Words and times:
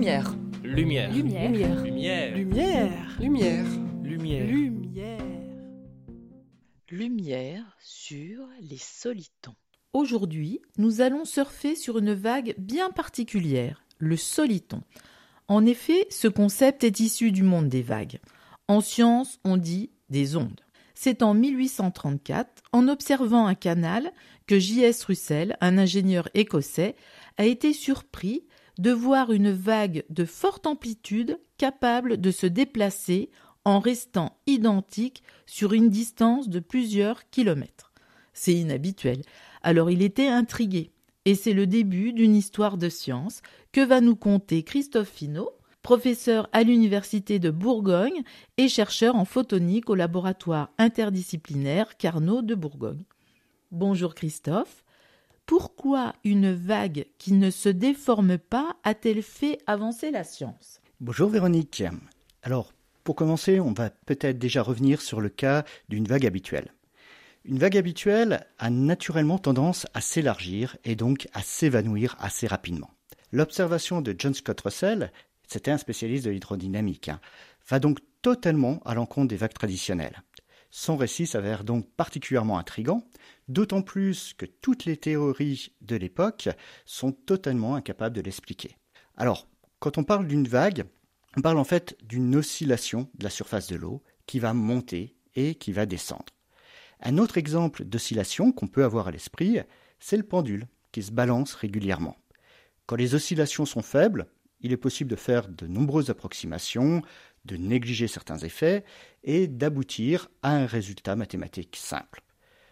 Lumière. 0.00 0.34
Lumière. 0.64 1.12
Lumière. 1.12 1.50
Lumière. 1.50 2.34
Lumière. 2.34 2.36
Lumière. 3.20 3.66
Lumière. 4.02 4.46
Lumière. 4.46 5.18
Lumière 6.90 7.76
sur 7.82 8.48
les 8.62 8.78
solitons. 8.78 9.54
Aujourd'hui, 9.92 10.62
nous 10.78 11.02
allons 11.02 11.26
surfer 11.26 11.76
sur 11.76 11.98
une 11.98 12.14
vague 12.14 12.54
bien 12.56 12.88
particulière, 12.88 13.84
le 13.98 14.16
soliton. 14.16 14.80
En 15.48 15.66
effet, 15.66 16.06
ce 16.08 16.28
concept 16.28 16.82
est 16.82 17.00
issu 17.00 17.30
du 17.30 17.42
monde 17.42 17.68
des 17.68 17.82
vagues. 17.82 18.20
En 18.68 18.80
science, 18.80 19.38
on 19.44 19.58
dit 19.58 19.90
des 20.08 20.34
ondes. 20.34 20.62
C'est 20.94 21.22
en 21.22 21.34
1834, 21.34 22.62
en 22.72 22.88
observant 22.88 23.46
un 23.46 23.54
canal, 23.54 24.12
que 24.46 24.58
J.S. 24.58 25.04
Russell, 25.04 25.58
un 25.60 25.76
ingénieur 25.76 26.30
écossais, 26.32 26.96
a 27.36 27.44
été 27.44 27.74
surpris 27.74 28.44
de 28.80 28.92
voir 28.92 29.30
une 29.30 29.50
vague 29.50 30.04
de 30.08 30.24
forte 30.24 30.66
amplitude 30.66 31.38
capable 31.58 32.18
de 32.18 32.30
se 32.30 32.46
déplacer 32.46 33.28
en 33.66 33.78
restant 33.78 34.38
identique 34.46 35.22
sur 35.44 35.74
une 35.74 35.90
distance 35.90 36.48
de 36.48 36.60
plusieurs 36.60 37.28
kilomètres. 37.28 37.92
C'est 38.32 38.54
inhabituel, 38.54 39.20
alors 39.62 39.90
il 39.90 40.00
était 40.00 40.28
intrigué. 40.28 40.92
Et 41.26 41.34
c'est 41.34 41.52
le 41.52 41.66
début 41.66 42.14
d'une 42.14 42.34
histoire 42.34 42.78
de 42.78 42.88
science 42.88 43.42
que 43.72 43.82
va 43.82 44.00
nous 44.00 44.16
conter 44.16 44.62
Christophe 44.62 45.10
Finot, 45.10 45.50
professeur 45.82 46.48
à 46.52 46.62
l'Université 46.62 47.38
de 47.38 47.50
Bourgogne 47.50 48.22
et 48.56 48.68
chercheur 48.68 49.14
en 49.14 49.26
photonique 49.26 49.90
au 49.90 49.94
laboratoire 49.94 50.70
interdisciplinaire 50.78 51.98
Carnot 51.98 52.40
de 52.40 52.54
Bourgogne. 52.54 53.04
Bonjour 53.72 54.14
Christophe. 54.14 54.84
Pourquoi 55.50 56.12
une 56.22 56.52
vague 56.52 57.06
qui 57.18 57.32
ne 57.32 57.50
se 57.50 57.68
déforme 57.68 58.38
pas 58.38 58.76
a-t-elle 58.84 59.20
fait 59.20 59.58
avancer 59.66 60.12
la 60.12 60.22
science? 60.22 60.80
Bonjour 61.00 61.28
Véronique. 61.28 61.82
Alors, 62.44 62.72
pour 63.02 63.16
commencer, 63.16 63.58
on 63.58 63.72
va 63.72 63.90
peut-être 63.90 64.38
déjà 64.38 64.62
revenir 64.62 65.02
sur 65.02 65.20
le 65.20 65.28
cas 65.28 65.64
d'une 65.88 66.06
vague 66.06 66.24
habituelle. 66.24 66.72
Une 67.44 67.58
vague 67.58 67.76
habituelle 67.76 68.46
a 68.60 68.70
naturellement 68.70 69.38
tendance 69.38 69.88
à 69.92 70.00
s'élargir 70.00 70.76
et 70.84 70.94
donc 70.94 71.26
à 71.32 71.42
s'évanouir 71.42 72.14
assez 72.20 72.46
rapidement. 72.46 72.92
L'observation 73.32 74.02
de 74.02 74.14
John 74.16 74.34
Scott 74.34 74.60
Russell, 74.60 75.10
c'était 75.48 75.72
un 75.72 75.78
spécialiste 75.78 76.26
de 76.26 76.30
l'hydrodynamique, 76.30 77.08
hein, 77.08 77.18
va 77.68 77.80
donc 77.80 77.98
totalement 78.22 78.80
à 78.84 78.94
l'encontre 78.94 79.26
des 79.26 79.36
vagues 79.36 79.54
traditionnelles. 79.54 80.22
Son 80.70 80.96
récit 80.96 81.26
s'avère 81.26 81.64
donc 81.64 81.90
particulièrement 81.96 82.58
intrigant, 82.58 83.04
d'autant 83.48 83.82
plus 83.82 84.34
que 84.34 84.46
toutes 84.46 84.84
les 84.84 84.96
théories 84.96 85.72
de 85.80 85.96
l'époque 85.96 86.48
sont 86.84 87.12
totalement 87.12 87.74
incapables 87.74 88.14
de 88.14 88.20
l'expliquer. 88.20 88.76
Alors, 89.16 89.48
quand 89.80 89.98
on 89.98 90.04
parle 90.04 90.28
d'une 90.28 90.46
vague, 90.46 90.84
on 91.36 91.42
parle 91.42 91.58
en 91.58 91.64
fait 91.64 91.96
d'une 92.02 92.36
oscillation 92.36 93.08
de 93.14 93.24
la 93.24 93.30
surface 93.30 93.66
de 93.66 93.76
l'eau 93.76 94.02
qui 94.26 94.38
va 94.38 94.54
monter 94.54 95.16
et 95.34 95.56
qui 95.56 95.72
va 95.72 95.86
descendre. 95.86 96.26
Un 97.00 97.18
autre 97.18 97.38
exemple 97.38 97.84
d'oscillation 97.84 98.52
qu'on 98.52 98.68
peut 98.68 98.84
avoir 98.84 99.08
à 99.08 99.10
l'esprit, 99.10 99.58
c'est 99.98 100.16
le 100.16 100.22
pendule 100.22 100.68
qui 100.92 101.02
se 101.02 101.12
balance 101.12 101.54
régulièrement. 101.54 102.16
Quand 102.86 102.96
les 102.96 103.14
oscillations 103.14 103.64
sont 103.64 103.82
faibles, 103.82 104.26
il 104.60 104.72
est 104.72 104.76
possible 104.76 105.10
de 105.10 105.16
faire 105.16 105.48
de 105.48 105.66
nombreuses 105.66 106.10
approximations, 106.10 107.02
de 107.44 107.56
négliger 107.56 108.08
certains 108.08 108.38
effets 108.38 108.84
et 109.24 109.46
d'aboutir 109.46 110.28
à 110.42 110.54
un 110.54 110.66
résultat 110.66 111.16
mathématique 111.16 111.76
simple. 111.76 112.22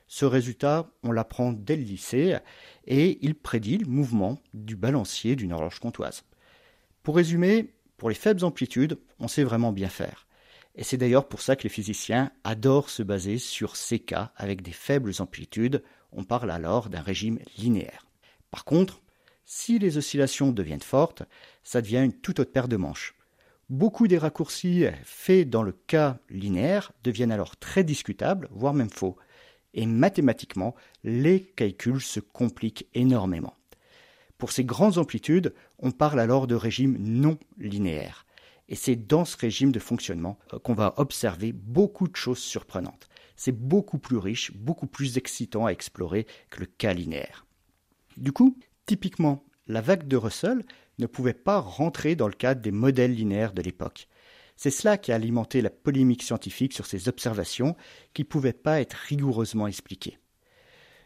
Ce 0.07 0.25
résultat, 0.25 0.91
on 1.03 1.13
l'apprend 1.13 1.53
dès 1.53 1.77
le 1.77 1.83
lycée 1.83 2.39
et 2.87 3.19
il 3.21 3.35
prédit 3.35 3.79
le 3.79 3.87
mouvement 3.87 4.41
du 4.55 4.75
balancier 4.75 5.37
d'une 5.37 5.53
horloge 5.53 5.81
comptoise. 5.81 6.25
Pour 7.03 7.17
résumer, 7.17 7.75
pour 7.99 8.09
les 8.09 8.15
faibles 8.15 8.45
amplitudes, 8.45 8.99
on 9.19 9.29
sait 9.29 9.45
vraiment 9.45 9.73
bien 9.73 9.89
faire. 9.89 10.27
Et 10.75 10.85
c'est 10.85 10.97
d'ailleurs 10.97 11.29
pour 11.29 11.43
ça 11.43 11.57
que 11.57 11.65
les 11.65 11.69
physiciens 11.69 12.31
adorent 12.45 12.89
se 12.89 13.03
baser 13.03 13.39
sur 13.39 13.77
ces 13.77 13.99
cas 13.99 14.33
avec 14.37 14.63
des 14.63 14.73
faibles 14.73 15.13
amplitudes. 15.19 15.83
On 16.13 16.25
parle 16.25 16.51
alors 16.51 16.89
d'un 16.89 17.03
régime 17.03 17.41
linéaire. 17.59 18.07
Par 18.51 18.65
contre, 18.65 19.03
si 19.45 19.79
les 19.79 19.99
oscillations 19.99 20.53
deviennent 20.53 20.81
fortes, 20.81 21.25
ça 21.65 21.83
devient 21.83 22.03
une 22.05 22.13
toute 22.13 22.39
autre 22.39 22.53
paire 22.53 22.69
de 22.69 22.77
manches. 22.77 23.15
Beaucoup 23.71 24.09
des 24.09 24.17
raccourcis 24.17 24.87
faits 25.03 25.51
dans 25.51 25.63
le 25.63 25.73
cas 25.73 26.19
linéaire 26.31 26.91
deviennent 27.05 27.33
alors 27.33 27.59
très 27.59 27.85
discutables, 27.85 28.49
voire 28.51 28.73
même 28.73 28.89
faux. 28.89 29.17
Et 29.75 29.85
mathématiquement, 29.85 30.75
les 31.05 31.43
calculs 31.43 32.01
se 32.01 32.19
compliquent 32.19 32.89
énormément. 32.95 33.59
Pour 34.39 34.53
ces 34.53 34.65
grandes 34.65 34.97
amplitudes, 34.97 35.53
on 35.81 35.91
parle 35.91 36.19
alors 36.19 36.47
de 36.47 36.55
régime 36.55 36.97
non 36.99 37.39
linéaire. 37.59 38.25
Et 38.71 38.75
c'est 38.75 38.97
dans 38.97 39.27
ce 39.27 39.37
régime 39.37 39.73
de 39.73 39.79
fonctionnement 39.79 40.39
qu'on 40.63 40.75
va 40.75 40.95
observer 40.97 41.53
beaucoup 41.53 42.09
de 42.09 42.17
choses 42.17 42.39
surprenantes. 42.39 43.11
C'est 43.37 43.53
beaucoup 43.53 43.99
plus 43.99 44.17
riche, 44.17 44.51
beaucoup 44.57 44.87
plus 44.87 45.19
excitant 45.19 45.67
à 45.67 45.73
explorer 45.73 46.27
que 46.49 46.61
le 46.61 46.67
cas 46.67 46.95
linéaire. 46.95 47.45
Du 48.17 48.33
coup, 48.33 48.57
typiquement, 48.87 49.45
la 49.67 49.83
vague 49.83 50.09
de 50.09 50.17
Russell 50.17 50.65
ne 50.99 51.07
pouvait 51.07 51.35
pas 51.35 51.61
rentrer 51.61 52.17
dans 52.17 52.29
le 52.29 52.35
cadre 52.35 52.61
des 52.61 52.73
modèles 52.73 53.15
linéaires 53.15 53.53
de 53.53 53.63
l'époque. 53.63 54.09
C'est 54.57 54.71
cela 54.71 54.99
qui 54.99 55.13
a 55.13 55.15
alimenté 55.15 55.63
la 55.63 55.71
polémique 55.71 56.23
scientifique 56.23 56.73
sur 56.73 56.87
ces 56.87 57.09
observations 57.09 57.77
qui 58.13 58.23
ne 58.23 58.27
pouvaient 58.27 58.53
pas 58.53 58.81
être 58.81 58.95
rigoureusement 58.95 59.69
expliquées. 59.69 60.19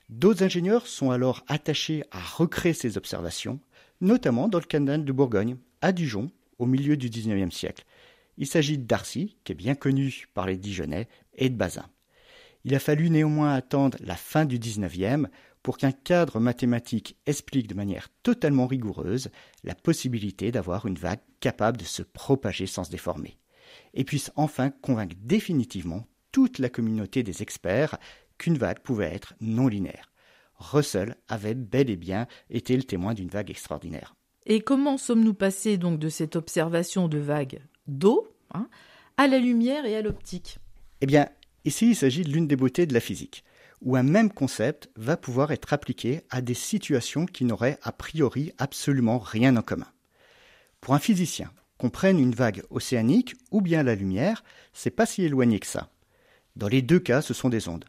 D'autres 0.09 0.43
ingénieurs 0.43 0.87
sont 0.87 1.11
alors 1.11 1.45
attachés 1.49 2.05
à 2.11 2.21
recréer 2.21 2.75
ces 2.75 2.97
observations, 2.97 3.61
notamment 4.01 4.49
dans 4.49 4.59
le 4.59 4.65
canal 4.65 5.05
de 5.05 5.13
Bourgogne, 5.13 5.57
à 5.81 5.93
Dijon, 5.93 6.31
au 6.59 6.67
milieu 6.67 6.97
du 6.97 7.09
XIXe 7.09 7.55
siècle. 7.55 7.85
Il 8.39 8.47
s'agit 8.47 8.79
de 8.79 8.85
Darcy, 8.85 9.37
qui 9.45 9.53
est 9.53 9.57
bien 9.57 9.75
connu 9.75 10.29
par 10.33 10.47
les 10.47 10.57
Dijonnais, 10.57 11.09
et 11.35 11.51
de 11.51 11.55
Bazin. 11.55 11.87
Il 12.65 12.75
a 12.75 12.79
fallu 12.79 13.11
néanmoins 13.11 13.53
attendre 13.53 13.99
la 14.01 14.17
fin 14.17 14.45
du 14.45 14.59
XIXe 14.59 15.29
pour 15.63 15.79
qu'un 15.79 15.93
cadre 15.93 16.41
mathématique 16.41 17.17
explique 17.27 17.69
de 17.69 17.75
manière 17.75 18.09
totalement 18.23 18.67
rigoureuse 18.67 19.31
la 19.65 19.75
possibilité 19.75 20.51
d'avoir 20.51 20.87
une 20.87 20.99
vague 20.99 21.21
capable 21.41 21.79
de 21.79 21.85
se 21.85 22.03
propager 22.03 22.67
sans 22.67 22.85
se 22.85 22.91
déformer, 22.91 23.39
et 23.95 24.05
puisse 24.05 24.33
enfin 24.37 24.71
convaincre 24.71 25.17
définitivement 25.21 26.07
toute 26.33 26.59
la 26.59 26.69
communauté 26.69 27.23
des 27.23 27.43
experts 27.43 27.99
qu'une 28.39 28.59
vague 28.59 28.81
pouvait 28.81 29.15
être 29.15 29.35
non 29.41 29.69
linéaire. 29.69 30.13
Russell 30.57 31.17
avait 31.29 31.55
bel 31.55 31.91
et 31.91 31.97
bien 31.97 32.27
été 32.51 32.77
le 32.77 32.85
témoin 32.85 33.15
d'une 33.15 33.29
vague 33.29 33.51
extraordinaire. 33.51 34.15
Et 34.47 34.61
comment 34.61 34.99
sommes-nous 34.99 35.35
passés 35.35 35.77
donc 35.77 35.99
de 35.99 36.09
cette 36.09 36.37
observation 36.37 37.09
de 37.09 37.19
vague 37.19 37.61
d'eau 37.87 38.29
hein, 38.55 38.69
à 39.17 39.29
la 39.29 39.39
lumière 39.39 39.85
et 39.87 39.97
à 39.97 40.03
l'optique? 40.03 40.59
Eh 41.01 41.07
bien, 41.07 41.29
ici 41.65 41.91
il 41.91 41.97
s'agit 41.97 42.23
de 42.23 42.31
l'une 42.31 42.49
des 42.49 42.57
beautés 42.57 42.87
de 42.87 42.95
la 42.95 43.01
physique 43.01 43.45
où 43.83 43.97
un 43.97 44.03
même 44.03 44.33
concept 44.33 44.91
va 44.97 45.17
pouvoir 45.17 45.51
être 45.53 45.73
appliqué 45.73 46.23
à 46.31 46.41
des 46.41 46.55
situations 46.55 47.27
qui 47.27 47.45
n'auraient 47.45 47.79
a 47.83 47.93
priori 47.93 48.53
absolument 48.59 49.19
rien 49.19 49.57
en 49.57 49.63
commun. 49.63 49.91
Pour 50.81 50.95
un 50.95 50.99
physicien, 50.99 51.53
qu'on 51.79 51.91
prenne 51.91 52.21
une 52.21 52.35
vague 52.35 52.63
océanique 52.71 53.35
ou 53.51 53.61
bien 53.61 53.83
la 53.83 53.97
lumière, 53.97 54.45
c'est 54.73 54.91
pas 54.91 55.07
si 55.07 55.25
éloigné 55.25 55.59
que 55.59 55.67
ça. 55.67 55.91
Dans 56.55 56.69
les 56.69 56.83
deux 56.83 57.01
cas, 57.01 57.23
ce 57.23 57.35
sont 57.35 57.49
des 57.49 57.69
ondes. 57.69 57.85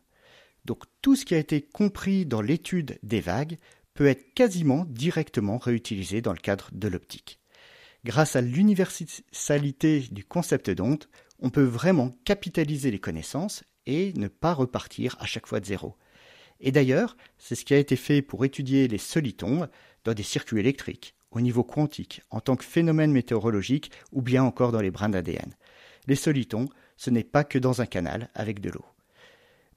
Donc 0.65 0.83
tout 1.01 1.15
ce 1.15 1.25
qui 1.25 1.35
a 1.35 1.39
été 1.39 1.61
compris 1.61 2.25
dans 2.25 2.41
l'étude 2.41 2.97
des 3.03 3.21
vagues 3.21 3.57
peut 3.93 4.07
être 4.07 4.33
quasiment 4.33 4.85
directement 4.85 5.57
réutilisé 5.57 6.21
dans 6.21 6.33
le 6.33 6.39
cadre 6.39 6.69
de 6.71 6.87
l'optique. 6.87 7.39
Grâce 8.05 8.35
à 8.35 8.41
l'universalité 8.41 10.07
du 10.11 10.25
concept 10.25 10.69
d'onde, 10.69 11.05
on 11.39 11.49
peut 11.49 11.63
vraiment 11.63 12.17
capitaliser 12.25 12.89
les 12.89 12.99
connaissances 12.99 13.63
et 13.85 14.13
ne 14.13 14.27
pas 14.27 14.53
repartir 14.53 15.15
à 15.19 15.25
chaque 15.25 15.47
fois 15.47 15.59
de 15.59 15.65
zéro. 15.65 15.95
Et 16.59 16.71
d'ailleurs, 16.71 17.17
c'est 17.37 17.55
ce 17.55 17.65
qui 17.65 17.73
a 17.73 17.77
été 17.77 17.95
fait 17.95 18.21
pour 18.21 18.45
étudier 18.45 18.87
les 18.87 18.97
solitons 18.97 19.67
dans 20.03 20.13
des 20.13 20.23
circuits 20.23 20.59
électriques, 20.59 21.15
au 21.31 21.41
niveau 21.41 21.63
quantique, 21.63 22.21
en 22.29 22.39
tant 22.39 22.55
que 22.55 22.63
phénomène 22.63 23.11
météorologique 23.11 23.91
ou 24.11 24.21
bien 24.21 24.43
encore 24.43 24.71
dans 24.71 24.81
les 24.81 24.91
brins 24.91 25.09
d'ADN. 25.09 25.55
Les 26.07 26.15
solitons, 26.15 26.69
ce 26.97 27.09
n'est 27.09 27.23
pas 27.23 27.43
que 27.43 27.59
dans 27.59 27.81
un 27.81 27.85
canal 27.85 28.29
avec 28.35 28.59
de 28.59 28.69
l'eau. 28.69 28.85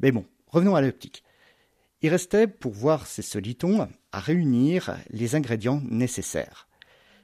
Mais 0.00 0.12
bon, 0.12 0.26
revenons 0.46 0.76
à 0.76 0.80
l'optique. 0.80 1.22
Il 2.02 2.10
restait, 2.10 2.46
pour 2.46 2.72
voir 2.72 3.06
ces 3.06 3.22
solitons, 3.22 3.88
à 4.12 4.20
réunir 4.20 4.96
les 5.10 5.34
ingrédients 5.34 5.82
nécessaires. 5.88 6.68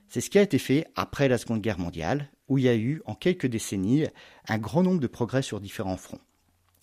C'est 0.09 0.21
ce 0.21 0.31
qui 0.31 0.39
a 0.39 0.43
été 0.43 0.59
fait 0.59 0.87
après 0.97 1.29
la 1.29 1.39
Seconde 1.39 1.61
Guerre 1.61 1.79
mondiale, 1.79 2.31
où 2.49 2.59
il 2.59 2.65
y 2.65 2.69
a 2.69 2.75
eu, 2.75 3.01
en 3.05 3.15
quelques 3.15 3.47
décennies, 3.47 4.07
un 4.49 4.59
grand 4.59 4.83
nombre 4.83 5.01
de 5.01 5.07
progrès 5.07 5.43
sur 5.43 5.61
différents 5.61 5.97
fronts. 5.97 6.21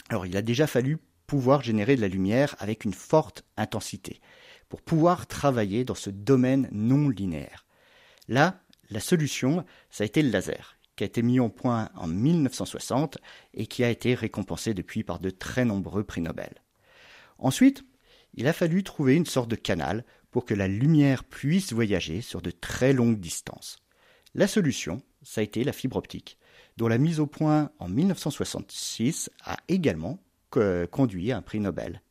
Alors 0.09 0.25
il 0.25 0.35
a 0.35 0.41
déjà 0.41 0.67
fallu 0.67 0.97
pouvoir 1.27 1.61
générer 1.61 1.95
de 1.95 2.01
la 2.01 2.07
lumière 2.07 2.55
avec 2.59 2.83
une 2.83 2.93
forte 2.93 3.45
intensité 3.55 4.19
pour 4.67 4.81
pouvoir 4.81 5.27
travailler 5.27 5.83
dans 5.83 5.95
ce 5.95 6.09
domaine 6.09 6.67
non 6.71 7.09
linéaire. 7.09 7.65
Là, 8.27 8.61
la 8.89 8.99
solution, 8.99 9.65
ça 9.89 10.03
a 10.03 10.05
été 10.05 10.21
le 10.21 10.29
laser, 10.29 10.77
qui 10.95 11.03
a 11.03 11.07
été 11.07 11.21
mis 11.21 11.39
au 11.39 11.49
point 11.49 11.89
en 11.95 12.07
1960 12.07 13.19
et 13.53 13.67
qui 13.67 13.83
a 13.83 13.89
été 13.89 14.15
récompensé 14.15 14.73
depuis 14.73 15.03
par 15.03 15.19
de 15.19 15.29
très 15.29 15.65
nombreux 15.65 16.03
prix 16.03 16.21
Nobel. 16.21 16.53
Ensuite, 17.37 17.83
il 18.33 18.47
a 18.47 18.53
fallu 18.53 18.83
trouver 18.83 19.15
une 19.15 19.25
sorte 19.25 19.49
de 19.49 19.55
canal 19.55 20.05
pour 20.31 20.45
que 20.45 20.53
la 20.53 20.67
lumière 20.67 21.23
puisse 21.23 21.73
voyager 21.73 22.21
sur 22.21 22.41
de 22.41 22.51
très 22.51 22.93
longues 22.93 23.19
distances. 23.19 23.77
La 24.35 24.47
solution, 24.47 25.01
ça 25.23 25.41
a 25.41 25.43
été 25.43 25.63
la 25.63 25.73
fibre 25.73 25.97
optique, 25.97 26.37
dont 26.79 26.87
la 26.87 26.97
mise 26.97 27.19
au 27.19 27.27
point 27.27 27.71
en 27.77 27.89
1966 27.89 29.29
a 29.43 29.57
également 29.67 30.17
conduit 30.91 31.31
à 31.33 31.37
un 31.37 31.41
prix 31.41 31.59
Nobel. 31.59 32.01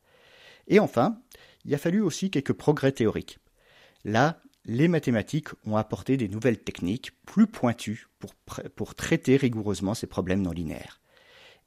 Et 0.67 0.79
enfin, 0.79 1.19
il 1.65 1.73
a 1.73 1.79
fallu 1.79 2.01
aussi 2.01 2.29
quelques 2.29 2.53
progrès 2.53 2.91
théoriques. 2.91 3.39
Là, 4.05 4.39
les 4.65 4.87
mathématiques 4.87 5.49
ont 5.65 5.75
apporté 5.75 6.17
des 6.17 6.29
nouvelles 6.29 6.59
techniques 6.59 7.11
plus 7.25 7.47
pointues 7.47 8.09
pour, 8.19 8.35
pour 8.75 8.93
traiter 8.93 9.37
rigoureusement 9.37 9.95
ces 9.95 10.05
problèmes 10.05 10.43
non 10.43 10.51
linéaires. 10.51 11.01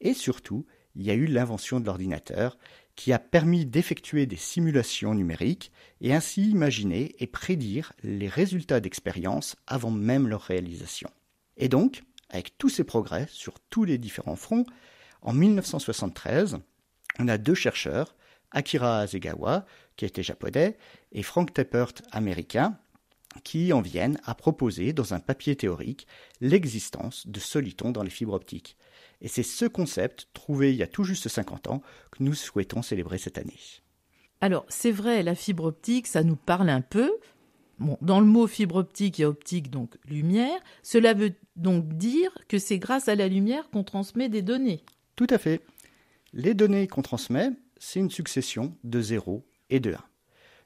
Et 0.00 0.14
surtout, 0.14 0.64
il 0.94 1.02
y 1.02 1.10
a 1.10 1.14
eu 1.14 1.26
l'invention 1.26 1.80
de 1.80 1.86
l'ordinateur 1.86 2.56
qui 2.94 3.12
a 3.12 3.18
permis 3.18 3.66
d'effectuer 3.66 4.26
des 4.26 4.36
simulations 4.36 5.14
numériques 5.14 5.72
et 6.00 6.14
ainsi 6.14 6.48
imaginer 6.48 7.16
et 7.18 7.26
prédire 7.26 7.94
les 8.04 8.28
résultats 8.28 8.78
d'expériences 8.78 9.56
avant 9.66 9.90
même 9.90 10.28
leur 10.28 10.42
réalisation. 10.42 11.10
Et 11.56 11.68
donc, 11.68 12.04
avec 12.32 12.58
tous 12.58 12.68
ces 12.68 12.84
progrès 12.84 13.26
sur 13.30 13.60
tous 13.70 13.84
les 13.84 13.98
différents 13.98 14.36
fronts, 14.36 14.66
en 15.20 15.32
1973, 15.32 16.58
on 17.20 17.28
a 17.28 17.38
deux 17.38 17.54
chercheurs, 17.54 18.16
Akira 18.50 19.00
Hasegawa, 19.00 19.64
qui 19.96 20.04
était 20.04 20.22
japonais, 20.22 20.76
et 21.12 21.22
Frank 21.22 21.52
Teppert, 21.52 21.92
américain, 22.10 22.78
qui 23.44 23.72
en 23.72 23.80
viennent 23.80 24.20
à 24.24 24.34
proposer 24.34 24.92
dans 24.92 25.14
un 25.14 25.20
papier 25.20 25.56
théorique 25.56 26.06
l'existence 26.40 27.26
de 27.26 27.40
solitons 27.40 27.92
dans 27.92 28.02
les 28.02 28.10
fibres 28.10 28.34
optiques. 28.34 28.76
Et 29.20 29.28
c'est 29.28 29.42
ce 29.42 29.64
concept, 29.64 30.28
trouvé 30.32 30.72
il 30.72 30.76
y 30.76 30.82
a 30.82 30.88
tout 30.88 31.04
juste 31.04 31.28
50 31.28 31.68
ans, 31.68 31.82
que 32.10 32.22
nous 32.22 32.34
souhaitons 32.34 32.82
célébrer 32.82 33.18
cette 33.18 33.38
année. 33.38 33.58
Alors, 34.40 34.66
c'est 34.68 34.90
vrai, 34.90 35.22
la 35.22 35.36
fibre 35.36 35.64
optique, 35.64 36.08
ça 36.08 36.24
nous 36.24 36.36
parle 36.36 36.68
un 36.68 36.80
peu. 36.80 37.12
Dans 38.00 38.20
le 38.20 38.26
mot 38.26 38.46
fibre 38.46 38.76
optique, 38.76 39.18
il 39.18 39.22
y 39.22 39.24
a 39.24 39.28
optique, 39.28 39.70
donc 39.70 39.96
lumière. 40.04 40.60
Cela 40.82 41.14
veut 41.14 41.32
donc 41.56 41.88
dire 41.94 42.32
que 42.48 42.58
c'est 42.58 42.78
grâce 42.78 43.08
à 43.08 43.14
la 43.14 43.28
lumière 43.28 43.68
qu'on 43.70 43.84
transmet 43.84 44.28
des 44.28 44.42
données. 44.42 44.82
Tout 45.16 45.26
à 45.30 45.38
fait. 45.38 45.60
Les 46.32 46.54
données 46.54 46.86
qu'on 46.86 47.02
transmet, 47.02 47.50
c'est 47.78 48.00
une 48.00 48.10
succession 48.10 48.76
de 48.84 49.00
0 49.00 49.44
et 49.70 49.80
de 49.80 49.92
1. 49.92 49.98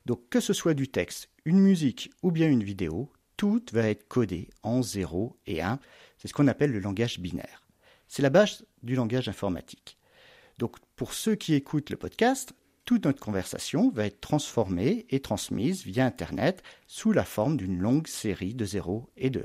Donc 0.07 0.29
que 0.29 0.41
ce 0.41 0.53
soit 0.53 0.75
du 0.75 0.89
texte, 0.89 1.29
une 1.45 1.59
musique 1.59 2.11
ou 2.23 2.31
bien 2.31 2.49
une 2.49 2.63
vidéo, 2.63 3.11
tout 3.37 3.63
va 3.73 3.89
être 3.89 4.07
codé 4.07 4.49
en 4.63 4.83
0 4.83 5.37
et 5.47 5.61
1. 5.61 5.81
C'est 6.19 6.29
ce 6.29 6.33
qu'on 6.33 6.47
appelle 6.47 6.73
le 6.73 6.79
langage 6.79 7.19
binaire. 7.19 7.67
C'est 8.07 8.23
la 8.23 8.31
base 8.31 8.65
du 8.83 8.95
langage 8.95 9.29
informatique. 9.29 9.99
Donc 10.59 10.77
pour 10.95 11.13
ceux 11.13 11.35
qui 11.35 11.55
écoutent 11.55 11.91
le 11.91 11.97
podcast, 11.97 12.55
toute 12.85 13.05
notre 13.05 13.21
conversation 13.21 13.91
va 13.91 14.07
être 14.07 14.21
transformée 14.21 15.07
et 15.11 15.19
transmise 15.19 15.85
via 15.85 16.07
Internet 16.07 16.63
sous 16.87 17.11
la 17.11 17.25
forme 17.25 17.57
d'une 17.57 17.81
longue 17.81 18.07
série 18.07 18.55
de 18.55 18.65
0 18.65 19.11
et 19.17 19.29
de 19.29 19.41
1. 19.41 19.43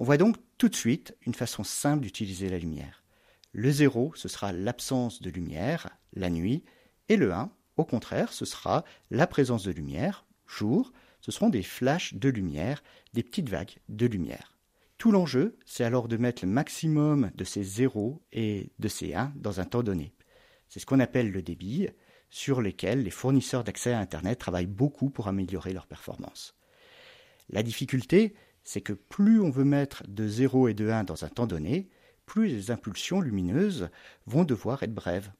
On 0.00 0.04
voit 0.04 0.16
donc 0.16 0.36
tout 0.58 0.68
de 0.68 0.76
suite 0.76 1.16
une 1.26 1.34
façon 1.34 1.64
simple 1.64 2.04
d'utiliser 2.04 2.48
la 2.48 2.58
lumière. 2.58 3.02
Le 3.50 3.68
0, 3.72 4.12
ce 4.14 4.28
sera 4.28 4.52
l'absence 4.52 5.20
de 5.20 5.28
lumière, 5.28 5.88
la 6.12 6.30
nuit, 6.30 6.62
et 7.08 7.16
le 7.16 7.32
1, 7.32 7.50
au 7.76 7.84
contraire, 7.84 8.32
ce 8.32 8.44
sera 8.44 8.84
la 9.10 9.26
présence 9.26 9.64
de 9.64 9.72
lumière, 9.72 10.24
jour, 10.46 10.92
ce 11.20 11.32
seront 11.32 11.48
des 11.48 11.64
flashs 11.64 12.14
de 12.14 12.28
lumière, 12.28 12.84
des 13.12 13.24
petites 13.24 13.48
vagues 13.48 13.74
de 13.88 14.06
lumière. 14.06 14.56
Tout 14.98 15.10
l'enjeu, 15.10 15.58
c'est 15.66 15.82
alors 15.82 16.06
de 16.06 16.16
mettre 16.16 16.44
le 16.44 16.50
maximum 16.50 17.32
de 17.34 17.44
ces 17.44 17.64
0 17.64 18.22
et 18.32 18.70
de 18.78 18.86
ces 18.86 19.14
1 19.14 19.32
dans 19.34 19.58
un 19.58 19.64
temps 19.64 19.82
donné. 19.82 20.14
C'est 20.68 20.78
ce 20.78 20.86
qu'on 20.86 21.00
appelle 21.00 21.32
le 21.32 21.42
débit, 21.42 21.88
sur 22.30 22.60
lequel 22.60 23.02
les 23.02 23.10
fournisseurs 23.10 23.64
d'accès 23.64 23.94
à 23.94 23.98
Internet 23.98 24.38
travaillent 24.38 24.66
beaucoup 24.66 25.10
pour 25.10 25.26
améliorer 25.26 25.72
leur 25.72 25.88
performance. 25.88 26.54
La 27.50 27.64
difficulté, 27.64 28.34
c'est 28.68 28.82
que 28.82 28.92
plus 28.92 29.40
on 29.40 29.48
veut 29.48 29.64
mettre 29.64 30.02
de 30.08 30.28
0 30.28 30.68
et 30.68 30.74
de 30.74 30.90
1 30.90 31.04
dans 31.04 31.24
un 31.24 31.30
temps 31.30 31.46
donné, 31.46 31.88
plus 32.26 32.48
les 32.48 32.70
impulsions 32.70 33.22
lumineuses 33.22 33.88
vont 34.26 34.44
devoir 34.44 34.82
être 34.82 34.92
brèves. 34.92 35.32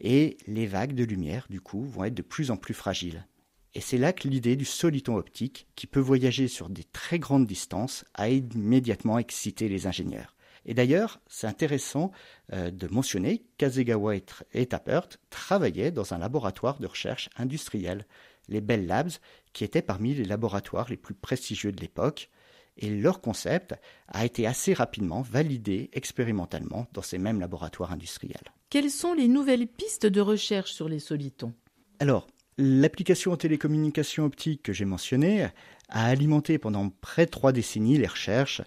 Et 0.00 0.38
les 0.46 0.66
vagues 0.66 0.94
de 0.94 1.04
lumière, 1.04 1.44
du 1.50 1.60
coup, 1.60 1.84
vont 1.84 2.04
être 2.04 2.14
de 2.14 2.22
plus 2.22 2.50
en 2.50 2.56
plus 2.56 2.72
fragiles. 2.72 3.26
Et 3.74 3.82
c'est 3.82 3.98
là 3.98 4.14
que 4.14 4.28
l'idée 4.28 4.56
du 4.56 4.64
soliton 4.64 5.16
optique, 5.16 5.68
qui 5.76 5.86
peut 5.86 6.00
voyager 6.00 6.48
sur 6.48 6.70
des 6.70 6.84
très 6.84 7.18
grandes 7.18 7.46
distances, 7.46 8.06
a 8.14 8.30
immédiatement 8.30 9.18
excité 9.18 9.68
les 9.68 9.86
ingénieurs. 9.86 10.34
Et 10.64 10.72
d'ailleurs, 10.72 11.20
c'est 11.26 11.46
intéressant 11.46 12.12
euh, 12.54 12.70
de 12.70 12.88
mentionner 12.88 13.44
qu'Azegawa 13.58 14.14
et 14.54 14.66
Tappert 14.66 15.08
travaillaient 15.28 15.90
dans 15.90 16.14
un 16.14 16.18
laboratoire 16.18 16.78
de 16.78 16.86
recherche 16.86 17.28
industrielle, 17.36 18.06
les 18.48 18.62
Bell 18.62 18.86
Labs, 18.86 19.10
qui 19.52 19.64
était 19.64 19.82
parmi 19.82 20.14
les 20.14 20.24
laboratoires 20.24 20.88
les 20.88 20.96
plus 20.96 21.14
prestigieux 21.14 21.72
de 21.72 21.82
l'époque, 21.82 22.30
et 22.78 22.90
leur 22.90 23.20
concept 23.20 23.74
a 24.08 24.24
été 24.24 24.46
assez 24.46 24.72
rapidement 24.72 25.22
validé 25.22 25.90
expérimentalement 25.92 26.86
dans 26.92 27.02
ces 27.02 27.18
mêmes 27.18 27.40
laboratoires 27.40 27.92
industriels. 27.92 28.52
Quelles 28.70 28.90
sont 28.90 29.14
les 29.14 29.28
nouvelles 29.28 29.66
pistes 29.66 30.06
de 30.06 30.20
recherche 30.20 30.72
sur 30.72 30.88
les 30.88 31.00
solitons? 31.00 31.52
Alors, 32.00 32.26
L'application 32.60 33.30
en 33.30 33.36
télécommunications 33.36 34.24
optiques 34.24 34.64
que 34.64 34.72
j'ai 34.72 34.84
mentionnée 34.84 35.44
a 35.90 36.06
alimenté 36.06 36.58
pendant 36.58 36.90
près 36.90 37.24
de 37.24 37.30
trois 37.30 37.52
décennies 37.52 37.98
les 37.98 38.08
recherches, 38.08 38.62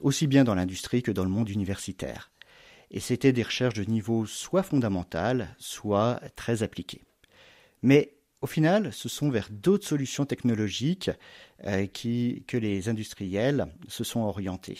aussi 0.00 0.26
bien 0.26 0.42
dans 0.42 0.56
l'industrie 0.56 1.00
que 1.00 1.12
dans 1.12 1.22
le 1.22 1.30
monde 1.30 1.48
universitaire. 1.48 2.32
Et 2.90 2.98
c'était 2.98 3.32
des 3.32 3.44
recherches 3.44 3.74
de 3.74 3.84
niveau 3.84 4.26
soit 4.26 4.64
fondamental, 4.64 5.54
soit 5.58 6.20
très 6.34 6.64
appliqué. 6.64 7.02
Mais 7.82 8.15
au 8.42 8.46
final, 8.46 8.92
ce 8.92 9.08
sont 9.08 9.30
vers 9.30 9.48
d'autres 9.50 9.86
solutions 9.86 10.26
technologiques 10.26 11.10
euh, 11.64 11.86
que 11.86 12.56
les 12.56 12.88
industriels 12.88 13.66
se 13.88 14.04
sont 14.04 14.20
orientés. 14.20 14.78